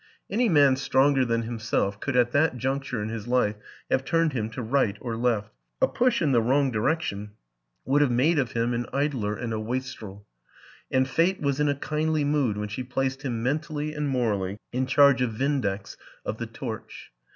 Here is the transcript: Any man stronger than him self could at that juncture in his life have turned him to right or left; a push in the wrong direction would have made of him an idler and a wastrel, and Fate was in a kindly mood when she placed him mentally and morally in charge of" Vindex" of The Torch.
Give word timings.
Any 0.31 0.49
man 0.49 0.77
stronger 0.77 1.23
than 1.23 1.43
him 1.43 1.59
self 1.59 1.99
could 1.99 2.15
at 2.15 2.31
that 2.31 2.57
juncture 2.57 3.03
in 3.03 3.09
his 3.09 3.27
life 3.27 3.55
have 3.91 4.03
turned 4.03 4.33
him 4.33 4.49
to 4.49 4.61
right 4.63 4.97
or 4.99 5.15
left; 5.15 5.53
a 5.79 5.87
push 5.87 6.23
in 6.23 6.31
the 6.31 6.41
wrong 6.41 6.71
direction 6.71 7.33
would 7.85 8.01
have 8.01 8.09
made 8.09 8.39
of 8.39 8.53
him 8.53 8.73
an 8.73 8.87
idler 8.91 9.35
and 9.35 9.53
a 9.53 9.59
wastrel, 9.59 10.25
and 10.89 11.07
Fate 11.07 11.39
was 11.39 11.59
in 11.59 11.69
a 11.69 11.75
kindly 11.75 12.23
mood 12.23 12.57
when 12.57 12.67
she 12.67 12.83
placed 12.83 13.21
him 13.21 13.43
mentally 13.43 13.93
and 13.93 14.09
morally 14.09 14.57
in 14.73 14.87
charge 14.87 15.21
of" 15.21 15.33
Vindex" 15.35 15.97
of 16.25 16.39
The 16.39 16.47
Torch. 16.47 17.11